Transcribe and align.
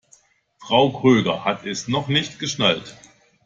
Frau 0.57 0.89
Kröger 0.91 1.45
hat 1.45 1.63
es 1.67 1.87
noch 1.87 2.07
nicht 2.07 2.39
geschnallt. 2.39 2.97